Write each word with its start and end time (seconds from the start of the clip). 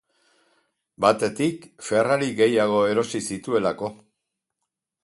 Batetik, 1.05 1.67
Ferrari 1.91 2.31
gehiago 2.41 2.81
erosi 2.95 3.23
zituelako. 3.31 3.97